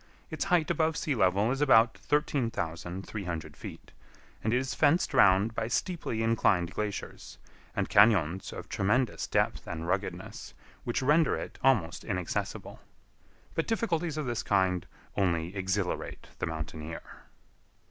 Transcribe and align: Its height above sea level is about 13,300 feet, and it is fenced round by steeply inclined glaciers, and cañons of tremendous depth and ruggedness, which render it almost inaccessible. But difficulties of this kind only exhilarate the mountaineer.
Its 0.31 0.45
height 0.45 0.71
above 0.71 0.97
sea 0.97 1.13
level 1.13 1.51
is 1.51 1.61
about 1.61 1.95
13,300 1.95 3.55
feet, 3.55 3.91
and 4.43 4.51
it 4.51 4.57
is 4.57 4.73
fenced 4.73 5.13
round 5.13 5.53
by 5.53 5.67
steeply 5.67 6.23
inclined 6.23 6.73
glaciers, 6.73 7.37
and 7.75 7.87
cañons 7.87 8.51
of 8.51 8.67
tremendous 8.67 9.27
depth 9.27 9.67
and 9.67 9.85
ruggedness, 9.85 10.55
which 10.85 11.03
render 11.03 11.35
it 11.35 11.59
almost 11.63 12.03
inaccessible. 12.03 12.79
But 13.53 13.67
difficulties 13.67 14.17
of 14.17 14.25
this 14.25 14.41
kind 14.41 14.87
only 15.15 15.55
exhilarate 15.55 16.29
the 16.39 16.47
mountaineer. 16.47 17.03